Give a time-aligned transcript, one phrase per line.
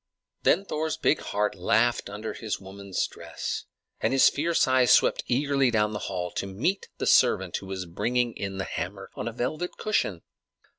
[0.41, 3.65] Then Thor's big heart laughed under his woman's dress,
[3.99, 7.85] and his fierce eyes swept eagerly down the hall to meet the servant who was
[7.85, 10.23] bringing in the hammer on a velvet cushion.